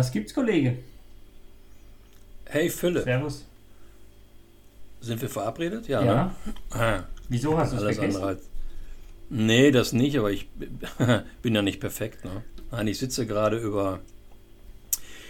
[0.00, 0.78] Was gibt's, Kollege?
[2.46, 3.04] Hey Philipp.
[3.04, 3.44] Servus.
[5.02, 5.88] Sind wir verabredet?
[5.88, 6.02] Ja.
[6.02, 6.14] Ja.
[6.24, 6.30] Ne?
[6.70, 8.16] Ah, Wieso hast du es alles vergessen?
[8.16, 8.48] andere als.
[9.28, 10.48] Nee, das nicht, aber ich
[11.42, 12.24] bin ja nicht perfekt.
[12.24, 12.42] Ne?
[12.70, 14.00] Nein, ich sitze gerade über.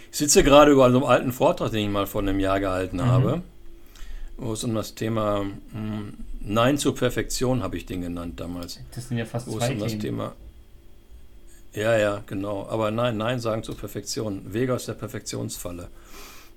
[0.09, 2.95] Ich sitze gerade über so einem alten Vortrag, den ich mal vor einem Jahr gehalten
[2.97, 3.05] Mhm.
[3.05, 3.41] habe,
[4.37, 8.79] wo es um das Thema hm, Nein zur Perfektion, habe ich den genannt damals.
[8.95, 10.01] Das sind ja fast Wo es zwei um das Themen.
[10.01, 10.33] Thema.
[11.73, 12.67] Ja, ja, genau.
[12.69, 14.53] Aber nein, nein sagen zur Perfektion.
[14.53, 15.89] Wege aus der Perfektionsfalle.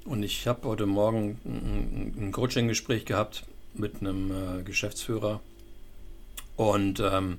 [0.04, 5.40] Und ich habe heute Morgen ein, ein Coaching-Gespräch gehabt mit einem äh, Geschäftsführer.
[6.56, 7.38] Und ähm,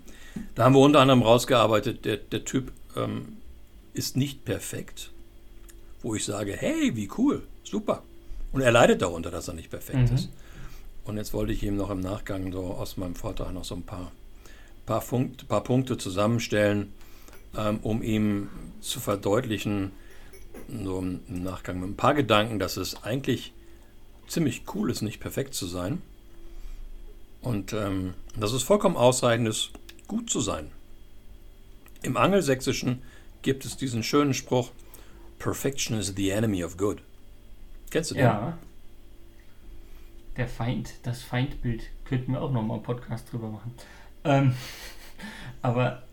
[0.55, 3.38] da haben wir unter anderem rausgearbeitet, der, der Typ ähm,
[3.94, 5.11] ist nicht perfekt.
[6.02, 8.03] Wo ich sage, hey, wie cool, super.
[8.52, 10.16] Und er leidet darunter, dass er nicht perfekt Mhm.
[10.16, 10.30] ist.
[11.05, 13.83] Und jetzt wollte ich ihm noch im Nachgang so aus meinem Vortrag noch so ein
[13.83, 14.11] paar,
[14.85, 16.91] paar, Funkt, paar Punkte zusammenstellen,
[17.58, 18.50] ähm, um ihm
[18.81, 19.92] zu verdeutlichen,
[20.84, 23.53] so im Nachgang mit ein paar Gedanken, dass es eigentlich
[24.28, 26.02] ziemlich cool ist, nicht perfekt zu sein.
[27.42, 29.72] Und ähm, dass es vollkommen ausreichend ist,
[30.08, 30.72] gut zu sein.
[32.02, 33.02] Im Angelsächsischen
[33.42, 34.72] gibt es diesen schönen Spruch,
[35.40, 37.02] Perfection is the enemy of good.
[37.92, 38.23] Kennst du den?
[38.23, 38.58] Ja.
[40.38, 41.84] Der Feind, das Feindbild.
[42.06, 43.73] Könnten wir auch nochmal einen Podcast drüber machen.
[44.23, 44.56] Ähm,
[45.62, 46.03] aber,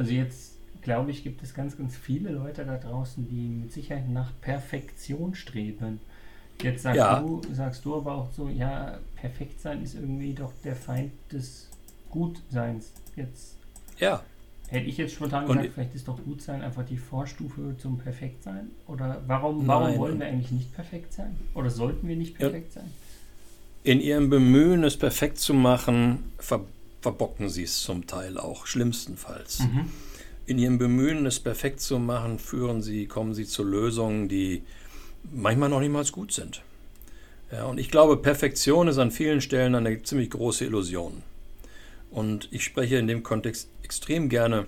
[0.00, 4.08] also jetzt glaube ich, gibt es ganz, ganz viele Leute da draußen, die mit Sicherheit
[4.08, 6.00] nach Perfektion streben.
[6.62, 7.20] Jetzt sagst, Ja.
[7.20, 11.68] du, sagst du aber auch so, ja, perfekt sein ist irgendwie doch der Feind des
[12.10, 12.92] Gutseins.
[13.14, 13.56] Jetzt
[13.98, 14.22] Ja,
[14.68, 18.70] hätte ich jetzt spontan Und- gesagt, vielleicht ist doch Gutsein einfach die Vorstufe zum Perfektsein.
[18.86, 19.98] Oder warum, warum Nein.
[19.98, 21.36] wollen wir eigentlich nicht perfekt sein?
[21.54, 22.48] Oder sollten wir nicht Ja.
[22.48, 22.90] perfekt sein?
[23.82, 26.60] in ihrem Bemühen, es perfekt zu machen, ver
[27.00, 29.60] verbocken sie es zum Teil auch, schlimmstenfalls.
[29.60, 29.90] Mhm.
[30.46, 34.62] In ihrem Bemühen, es perfekt zu machen, führen sie, kommen sie zu Lösungen, die
[35.32, 36.62] manchmal noch niemals gut sind.
[37.52, 41.22] Ja, und ich glaube, Perfektion ist an vielen Stellen eine ziemlich große Illusion.
[42.10, 44.66] Und ich spreche in dem Kontext extrem gerne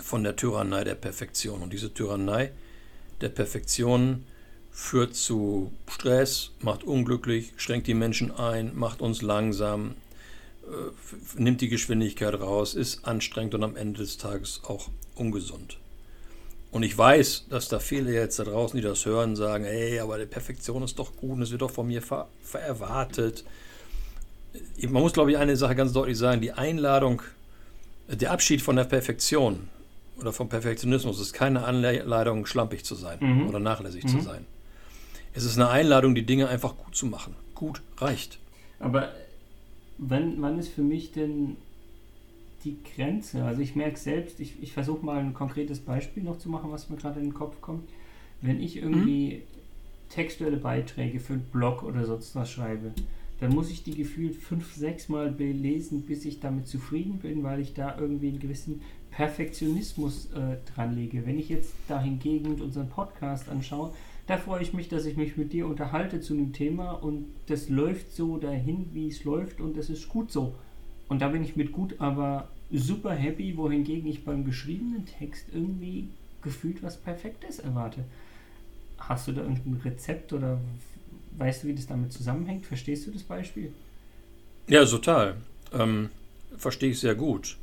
[0.00, 1.62] von der Tyrannei der Perfektion.
[1.62, 2.52] Und diese Tyrannei
[3.20, 4.24] der Perfektion
[4.70, 9.94] führt zu Stress, macht unglücklich, schränkt die Menschen ein, macht uns langsam,
[11.36, 15.78] nimmt die Geschwindigkeit raus, ist anstrengend und am Ende des Tages auch ungesund.
[16.72, 20.18] Und ich weiß, dass da viele jetzt da draußen, die das hören, sagen, ey, aber
[20.18, 23.44] die Perfektion ist doch gut und es wird doch von mir ver erwartet.
[24.82, 27.22] Man muss, glaube ich, eine Sache ganz deutlich sagen, die Einladung,
[28.08, 29.68] der Abschied von der Perfektion
[30.18, 33.48] oder vom Perfektionismus ist keine Anleitung, schlampig zu sein Mhm.
[33.48, 34.08] oder nachlässig Mhm.
[34.08, 34.46] zu sein.
[35.34, 37.34] Es ist eine Einladung, die Dinge einfach gut zu machen.
[37.54, 38.38] Gut reicht.
[38.80, 39.12] Aber
[39.98, 41.56] wann, wann ist für mich denn
[42.64, 43.44] die Grenze?
[43.44, 46.90] Also ich merke selbst, ich, ich versuche mal ein konkretes Beispiel noch zu machen, was
[46.90, 47.88] mir gerade in den Kopf kommt.
[48.42, 49.42] Wenn ich irgendwie
[50.08, 52.92] textuelle Beiträge für einen Blog oder sonst was schreibe,
[53.40, 57.60] dann muss ich die gefühlt fünf, sechs Mal belesen, bis ich damit zufrieden bin, weil
[57.60, 58.80] ich da irgendwie einen gewissen
[59.10, 61.26] Perfektionismus äh, dran lege.
[61.26, 63.92] Wenn ich jetzt da hingegen unseren Podcast anschaue,
[64.26, 67.68] da freue ich mich, dass ich mich mit dir unterhalte zu einem Thema und das
[67.68, 70.54] läuft so dahin, wie es läuft und das ist gut so.
[71.08, 76.08] Und da bin ich mit gut, aber super happy, wohingegen ich beim geschriebenen Text irgendwie
[76.42, 78.04] gefühlt was Perfektes erwarte.
[78.98, 80.60] Hast du da irgendein Rezept oder
[81.38, 82.66] weißt du, wie das damit zusammenhängt?
[82.66, 83.72] Verstehst du das Beispiel?
[84.66, 85.36] Ja, total.
[85.72, 86.08] Ähm,
[86.56, 87.56] verstehe ich sehr gut.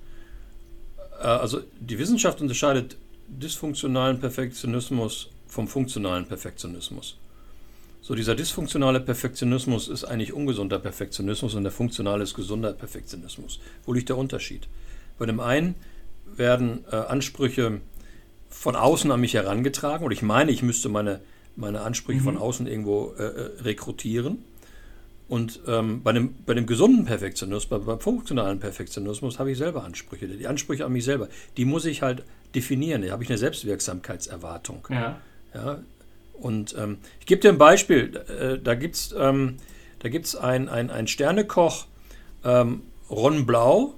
[1.19, 2.95] Äh, also die Wissenschaft unterscheidet
[3.27, 7.17] dysfunktionalen Perfektionismus vom funktionalen Perfektionismus.
[8.01, 13.59] So, dieser dysfunktionale Perfektionismus ist eigentlich ungesunder Perfektionismus und der funktionale ist gesunder Perfektionismus.
[13.85, 14.67] Wo liegt der Unterschied?
[15.19, 15.75] Bei dem einen
[16.35, 17.79] werden äh, Ansprüche
[18.49, 21.21] von außen an mich herangetragen und ich meine, ich müsste meine,
[21.55, 22.23] meine Ansprüche Mhm.
[22.25, 24.39] von außen irgendwo äh, äh, rekrutieren.
[25.29, 29.83] Und ähm, bei, dem, bei dem gesunden Perfektionismus, bei, beim funktionalen Perfektionismus habe ich selber
[29.83, 30.27] Ansprüche.
[30.27, 32.23] Die Ansprüche an mich selber, die muss ich halt
[32.53, 33.01] definieren.
[33.03, 34.87] Da habe ich eine Selbstwirksamkeitserwartung.
[34.89, 35.21] Ja.
[35.53, 35.79] Ja?
[36.33, 38.15] Und ähm, ich gebe dir ein Beispiel.
[38.27, 39.57] Äh, da gibt es ähm,
[40.03, 41.85] da gibt's ein, ein, ein Sternekoch,
[42.43, 43.95] ähm, Ron Blau,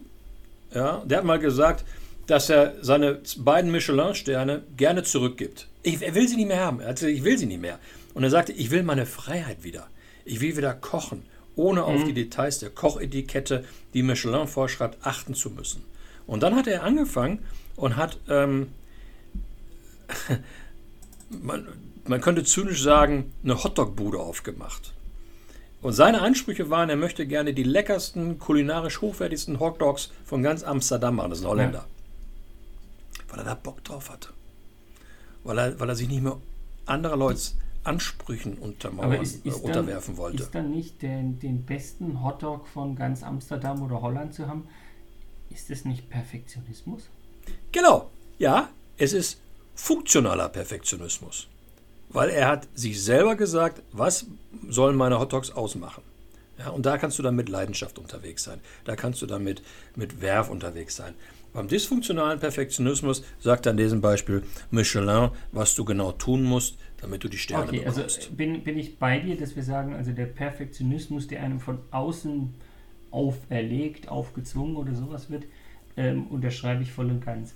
[0.74, 1.84] ja, der hat mal gesagt,
[2.28, 5.68] dass er seine beiden Michelin-Sterne gerne zurückgibt.
[5.81, 6.80] Ich, er will sie nicht mehr haben.
[6.80, 7.80] Er hat gesagt, ich will sie nicht mehr.
[8.13, 9.88] Und er sagte, ich will meine Freiheit wieder.
[10.25, 11.24] Ich will wieder kochen,
[11.56, 13.63] ohne auf die Details der Kochetikette,
[13.96, 15.84] die Michelin vorschreibt, achten zu müssen.
[16.28, 17.40] Und dann hat er angefangen
[17.75, 18.68] und hat, ähm,
[21.30, 21.68] man,
[22.07, 24.94] man könnte zynisch sagen, eine Hotdog-Bude aufgemacht.
[25.81, 31.18] Und seine Ansprüche waren, er möchte gerne die leckersten, kulinarisch hochwertigsten Hotdogs von ganz Amsterdam
[31.18, 31.30] machen.
[31.30, 31.86] Das ist ein Holländer.
[33.30, 34.30] Weil er da Bock drauf hatte.
[35.44, 36.38] weil er, weil er sich nicht mehr
[36.86, 37.39] anderer Leute
[37.83, 40.44] Ansprüchen untermauern, ist, ist äh, unterwerfen dann, wollte.
[40.44, 44.68] Ist dann nicht den, den besten Hotdog von ganz Amsterdam oder Holland zu haben,
[45.51, 47.04] ist das nicht Perfektionismus?
[47.72, 49.39] Genau, ja, es ist
[49.75, 51.48] funktionaler Perfektionismus.
[52.10, 54.25] Weil er hat sich selber gesagt, was
[54.69, 56.01] sollen meine Hotdogs ausmachen?
[56.57, 58.60] Ja, und da kannst du dann mit Leidenschaft unterwegs sein.
[58.86, 59.62] Da kannst du dann mit,
[59.95, 61.13] mit Werf unterwegs sein.
[61.54, 67.30] Beim dysfunktionalen Perfektionismus sagt in diesem Beispiel Michelin, was du genau tun musst, damit du
[67.30, 68.00] die Sterne okay, bekommst.
[68.00, 71.80] Also bin, bin ich bei dir, dass wir sagen, also der Perfektionismus, der einem von
[71.92, 72.54] außen
[73.12, 75.45] auferlegt, aufgezwungen oder sowas wird,
[75.98, 77.56] ähm, unterschreibe ich voll und ganz.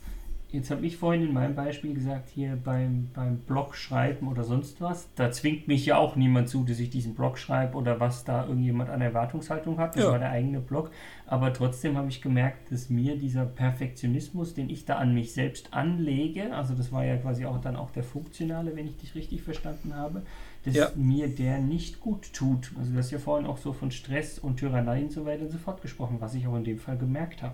[0.51, 4.81] Jetzt habe ich vorhin in meinem Beispiel gesagt, hier beim, beim Blog schreiben oder sonst
[4.81, 8.23] was, da zwingt mich ja auch niemand zu, dass ich diesen Blog schreibe oder was
[8.23, 9.95] da irgendjemand an Erwartungshaltung hat.
[9.95, 10.11] Das Ja.
[10.11, 10.89] war der eigene Blog.
[11.27, 15.71] Aber trotzdem habe ich gemerkt, dass mir dieser Perfektionismus, den ich da an mich selbst
[15.71, 19.43] anlege, also das war ja quasi auch dann auch der funktionale, wenn ich dich richtig
[19.43, 20.23] verstanden habe,
[20.65, 20.89] dass Ja.
[20.95, 22.71] mir der nicht gut tut.
[22.79, 25.51] Also du hast ja vorhin auch so von Stress und Tyrannei und so weiter und
[25.51, 27.53] so fort gesprochen, was ich auch in dem Fall gemerkt habe.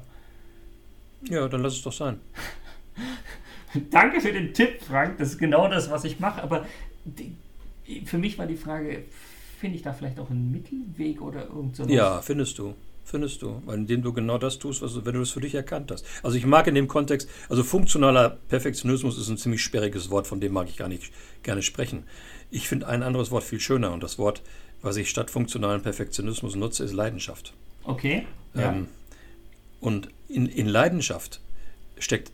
[1.28, 2.20] Ja, dann lass es doch sein.
[3.90, 5.18] Danke für den Tipp, Frank.
[5.18, 6.42] Das ist genau das, was ich mache.
[6.42, 6.66] Aber
[7.04, 7.36] die,
[8.06, 9.04] für mich war die Frage,
[9.60, 12.76] finde ich da vielleicht auch einen Mittelweg oder irgend so Ja, findest du.
[13.08, 15.92] Findest du, weil indem du genau das tust, was wenn du das für dich erkannt
[15.92, 16.04] hast.
[16.24, 20.40] Also ich mag in dem Kontext, also funktionaler Perfektionismus ist ein ziemlich sperriges Wort, von
[20.40, 21.12] dem mag ich gar nicht
[21.44, 22.06] gerne sprechen.
[22.50, 24.42] Ich finde ein anderes Wort viel schöner und das Wort,
[24.82, 27.54] was ich statt funktionalen Perfektionismus nutze, ist Leidenschaft.
[27.84, 28.26] Okay.
[28.56, 28.72] Ja.
[28.72, 28.88] Ähm,
[29.82, 31.42] und in, in Leidenschaft
[32.00, 32.32] steckt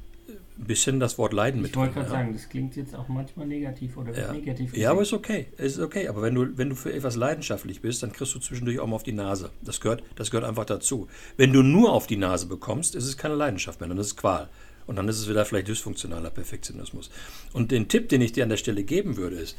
[0.66, 3.98] bisschen das Wort Leiden mit ich wollte gerade sagen, das klingt jetzt auch manchmal negativ
[3.98, 4.31] oder Ja.
[4.31, 4.75] negativ.
[4.75, 5.48] Ja, aber ist okay.
[5.58, 6.08] Ist okay.
[6.08, 8.96] Aber wenn du, wenn du für etwas leidenschaftlich bist, dann kriegst du zwischendurch auch mal
[8.96, 9.50] auf die Nase.
[9.62, 11.08] Das gehört, das gehört einfach dazu.
[11.38, 14.16] Wenn du nur auf die Nase bekommst, ist es keine Leidenschaft mehr, dann ist es
[14.18, 14.50] Qual.
[14.88, 17.12] Und dann ist es wieder vielleicht dysfunktionaler Perfektionismus.
[17.54, 19.56] Und den Tipp, den ich dir an der Stelle geben würde, ist,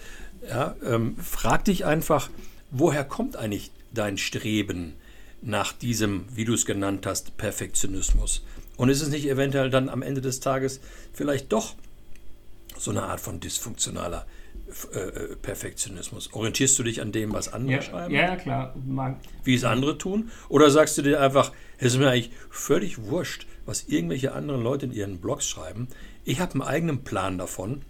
[0.49, 2.29] ja, ähm, frag dich einfach,
[2.71, 4.95] woher kommt eigentlich dein Streben
[5.41, 8.45] nach diesem, wie du es genannt hast, Perfektionismus?
[8.83, 10.81] Und ist es nicht eventuell dann am Ende des Tages
[11.13, 11.77] vielleicht doch
[12.77, 14.27] so eine Art von dysfunktionaler
[14.93, 16.33] äh, äh, Perfektionismus?
[16.33, 18.75] Orientierst du dich an dem, was andere ja, schreiben, ja, klar.
[18.85, 20.33] Mag, wie es andere tun?
[20.49, 24.87] Oder sagst du dir einfach, es ist mir eigentlich völlig wurscht, was irgendwelche anderen Leute
[24.87, 25.87] in ihren Blogs schreiben?
[26.25, 27.83] Ich habe einen eigenen Plan davon,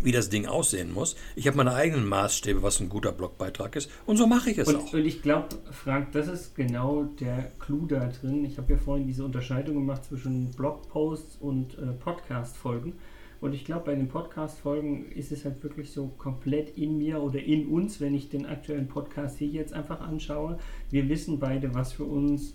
[0.00, 1.16] wie das Ding aussehen muss.
[1.36, 3.90] Ich habe meine eigenen Maßstäbe, was ein guter Blogbeitrag ist.
[4.06, 4.92] Und so mache ich es Und, auch.
[4.92, 8.44] und ich glaube, Frank, das ist genau der Clou da drin.
[8.44, 12.94] Ich habe ja vorhin diese Unterscheidung gemacht zwischen Blogposts und äh, Podcast-Folgen.
[13.40, 17.40] Und ich glaube, bei den Podcast-Folgen ist es halt wirklich so komplett in mir oder
[17.40, 20.58] in uns, wenn ich den aktuellen Podcast hier jetzt einfach anschaue.
[20.90, 22.54] Wir wissen beide, was für uns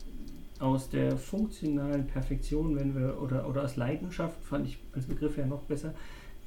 [0.59, 5.45] aus der funktionalen Perfektion, wenn wir, oder, oder aus Leidenschaft, fand ich als Begriff ja
[5.45, 5.93] noch besser,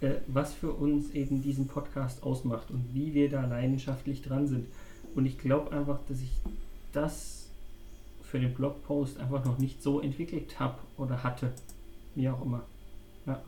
[0.01, 4.67] äh, was für uns eben diesen Podcast ausmacht und wie wir da leidenschaftlich dran sind.
[5.15, 6.33] Und ich glaube einfach, dass ich
[6.93, 7.49] das
[8.23, 11.53] für den Blogpost einfach noch nicht so entwickelt habe oder hatte.
[12.15, 12.65] Wie auch immer.
[13.27, 13.43] Ja.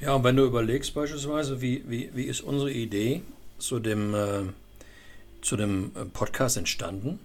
[0.00, 3.22] Ja, und wenn du überlegst beispielsweise, wie, wie, wie ist unsere Idee
[3.58, 4.42] zu dem, äh,
[5.42, 7.18] zu dem äh, Podcast entstanden?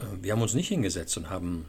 [0.00, 1.66] Äh, wir haben uns nicht hingesetzt und haben,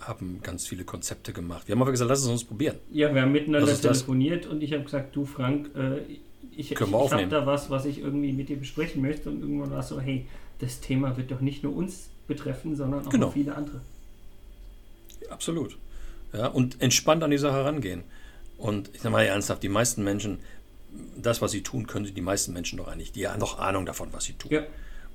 [0.00, 1.66] haben ganz viele Konzepte gemacht.
[1.66, 2.76] Wir haben einfach gesagt, lass es uns probieren.
[2.92, 6.20] ja, wir haben miteinander telefoniert und ich habe gesagt, du Frank, äh, ich,
[6.52, 9.80] ich, ich habe da was, was ich irgendwie mit dir besprechen möchte und irgendwann war
[9.80, 10.26] es so, hey,
[10.60, 13.30] das Thema wird doch nicht nur uns betreffen, sondern auch Genau.
[13.30, 13.80] viele andere.
[15.30, 15.76] Absolut.
[16.32, 18.02] Ja, und entspannt an die Sache rangehen.
[18.56, 20.38] Und ich sage mal ernsthaft, die meisten Menschen,
[21.16, 24.08] das, was sie tun, können die meisten Menschen doch eigentlich, die haben noch Ahnung davon,
[24.12, 24.50] was sie tun.
[24.50, 24.62] Ja.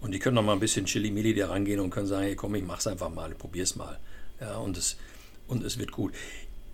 [0.01, 2.55] Und die können noch mal ein bisschen chili-milli da rangehen und können sagen, hey, komm,
[2.55, 3.99] ich mach's einfach mal, ich probier's mal.
[4.43, 4.97] Ja, und es,
[5.47, 6.13] und es wird gut.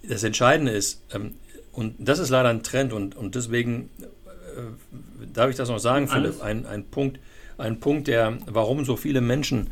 [0.01, 1.35] Das Entscheidende ist, ähm,
[1.71, 6.07] und das ist leider ein Trend und, und deswegen äh, darf ich das noch sagen.
[6.07, 7.19] Philipp, ein, ein Punkt,
[7.57, 9.69] ein Punkt, der, warum so viele Menschen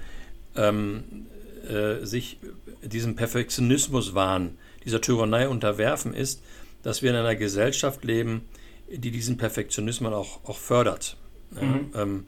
[0.56, 1.04] ähm,
[1.68, 2.38] äh, sich
[2.84, 6.42] diesem Perfektionismuswahn, dieser Tyrannei unterwerfen, ist,
[6.84, 8.44] dass wir in einer Gesellschaft leben,
[8.90, 11.18] die diesen Perfektionismus auch, auch fördert.
[11.56, 11.92] Ja, Mhm.
[11.96, 12.26] ähm,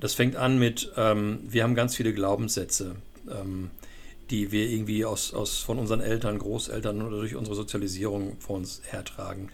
[0.00, 2.96] das fängt an mit, ähm, wir haben ganz viele Glaubenssätze,
[3.30, 3.70] ähm,
[4.30, 8.80] die wir irgendwie aus, aus, von unseren Eltern, Großeltern oder durch unsere Sozialisierung vor uns
[8.84, 9.50] hertragen.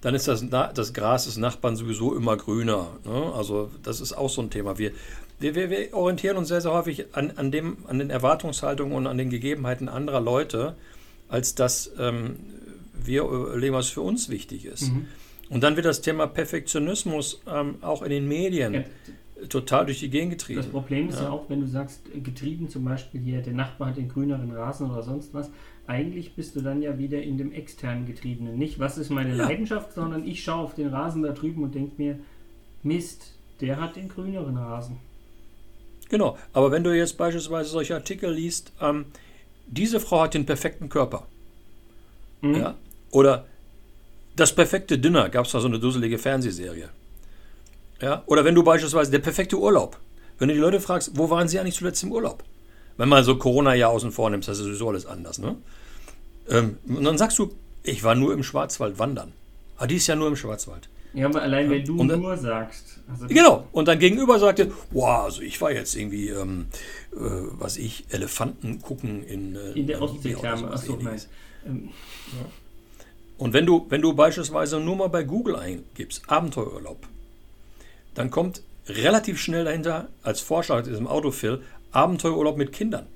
[0.00, 2.88] Dann ist das, das Gras des Nachbarn sowieso immer grüner.
[3.04, 3.32] Ne?
[3.34, 4.76] Also das ist auch so ein Thema.
[4.78, 4.92] Wir,
[5.38, 9.06] wir, wir, wir orientieren uns sehr, sehr häufig an, an, dem, an den Erwartungshaltungen und
[9.06, 10.76] an den Gegebenheiten anderer Leute,
[11.28, 12.36] als dass ähm,
[12.92, 14.92] wir überlegen, was für uns wichtig ist.
[14.92, 15.06] Mhm.
[15.50, 18.84] Und dann wird das Thema Perfektionismus ähm, auch in den Medien Ja,
[19.48, 20.60] total durch die Gegend getrieben.
[20.60, 21.24] Das Problem ist ja.
[21.24, 24.90] ja auch, wenn du sagst, getrieben zum Beispiel hier, der Nachbar hat den grüneren Rasen
[24.90, 25.50] oder sonst was,
[25.86, 28.56] eigentlich bist du dann ja wieder in dem externen Getriebenen.
[28.56, 29.44] Nicht, was ist meine ja.
[29.44, 32.18] Leidenschaft, sondern ich schaue auf den Rasen da drüben und denke mir,
[32.82, 34.98] Mist, der hat den grüneren Rasen.
[36.08, 39.06] Genau, aber wenn du jetzt beispielsweise solche Artikel liest, ähm,
[39.66, 41.26] diese Frau hat den perfekten Körper.
[42.40, 42.54] Mhm.
[42.54, 42.74] Ja?
[43.10, 43.46] Oder
[44.36, 46.88] das perfekte Dinner, gab es da so eine dusselige Fernsehserie.
[48.04, 48.22] Ja?
[48.26, 49.98] Oder wenn du beispielsweise der perfekte Urlaub.
[50.38, 52.44] Wenn du die Leute fragst, wo waren sie eigentlich zuletzt im Urlaub?
[52.98, 55.38] Wenn man so Corona ja außen vor nimmt, das ist sowieso alles anders.
[55.38, 55.56] Ne?
[56.50, 57.50] Ähm, und dann sagst du,
[57.82, 59.32] ich war nur im Schwarzwald wandern.
[59.78, 60.90] Ah, die ist ja nur im Schwarzwald.
[61.14, 63.00] Ja, aber allein wenn du dann, nur sagst.
[63.08, 66.66] Also genau, und dann gegenüber sagte, wow, also ich war jetzt irgendwie, ähm,
[67.12, 67.16] äh,
[67.52, 70.70] was ich, Elefanten gucken in, äh, in der Ostseetherme.
[70.70, 71.20] Achso, nein.
[71.66, 71.88] Ähm,
[72.32, 72.46] ja.
[73.38, 77.06] Und wenn du, wenn du beispielsweise nur mal bei Google eingibst, Abenteuerurlaub,
[78.14, 83.06] dann kommt relativ schnell dahinter als Vorschlag in diesem Autofill Abenteuerurlaub mit Kindern.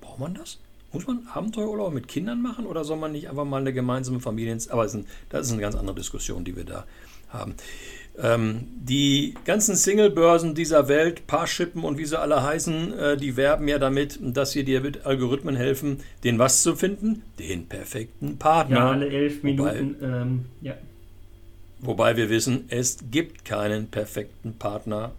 [0.00, 0.58] Braucht man das?
[0.92, 4.56] Muss man Abenteuerurlaub mit Kindern machen oder soll man nicht einfach mal eine gemeinsame Familie?
[4.68, 6.84] Aber das ist eine ganz andere Diskussion, die wir da
[7.30, 7.56] haben.
[8.16, 13.66] Ähm, die ganzen Single-Börsen dieser Welt, Parshippen und wie sie alle heißen, äh, die werben
[13.66, 17.22] ja damit, dass sie dir mit Algorithmen helfen, den was zu finden?
[17.40, 18.76] Den perfekten Partner.
[18.76, 19.96] Ja, alle elf Minuten.
[19.98, 20.74] Wobei, ähm, ja.
[21.86, 25.12] Wobei wir wissen, es gibt keinen perfekten Partner.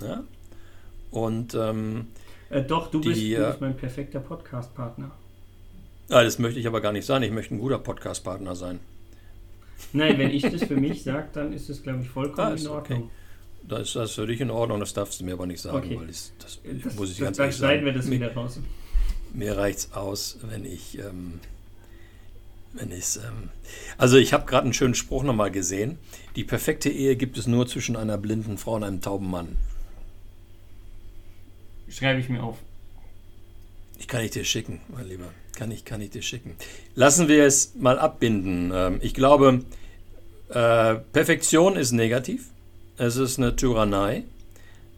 [0.00, 0.24] Ja?
[1.10, 2.08] Und ähm,
[2.50, 5.10] äh, doch, du, die, bist, du bist mein perfekter Podcast-Partner.
[6.10, 7.22] Ah, das möchte ich aber gar nicht sein.
[7.22, 8.80] Ich möchte ein guter Podcast-Partner sein.
[9.92, 12.66] Nein, wenn ich das für mich sage, dann ist das, glaube ich, vollkommen ah, in
[12.66, 13.02] Ordnung.
[13.04, 13.10] Okay.
[13.68, 15.98] Das ist das für dich in Ordnung, das darfst du mir aber nicht sagen, okay.
[15.98, 17.84] weil ich, das, das, muss ich das, ganz ehrlich sagen.
[17.84, 18.60] Wir das wieder raus.
[19.34, 21.40] Mir reicht es aus, wenn ich, ähm,
[22.72, 23.50] wenn ich ähm,
[23.96, 25.98] also ich habe gerade einen schönen Spruch nochmal gesehen.
[26.36, 29.56] Die perfekte Ehe gibt es nur zwischen einer blinden Frau und einem tauben Mann.
[31.88, 32.58] Schreibe ich mir auf.
[33.98, 35.32] Ich kann ich dir schicken, mein Lieber.
[35.56, 36.54] Kann ich, kann ich dir schicken.
[36.94, 38.70] Lassen wir es mal abbinden.
[38.72, 39.64] Ähm, ich glaube,
[40.50, 42.50] äh, Perfektion ist negativ.
[42.96, 44.24] Es ist eine Tyrannei.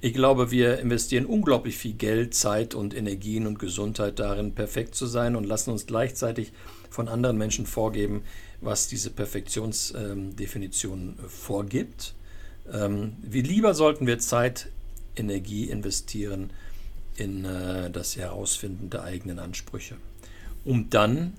[0.02, 5.06] Ich glaube, wir investieren unglaublich viel Geld, Zeit und Energien und Gesundheit darin, perfekt zu
[5.06, 6.52] sein und lassen uns gleichzeitig
[6.90, 8.22] von anderen Menschen vorgeben,
[8.60, 12.14] was diese Perfektionsdefinition ähm, vorgibt.
[12.72, 14.68] Ähm, wie lieber sollten wir Zeit,
[15.16, 16.50] Energie investieren
[17.16, 19.96] in äh, das Herausfinden der eigenen Ansprüche.
[20.64, 21.34] Um dann,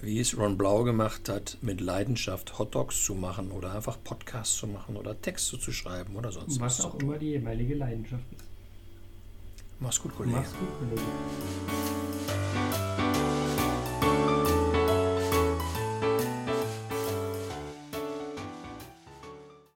[0.00, 4.66] wie es Ron Blau gemacht hat, mit Leidenschaft Hotdogs zu machen oder einfach Podcasts zu
[4.66, 6.78] machen oder Texte zu schreiben oder sonst was.
[6.78, 8.44] Was auch immer die jeweilige Leidenschaft ist.
[9.80, 10.36] Mach's gut, Kollege.
[10.36, 11.93] Mach's gut, Kollege.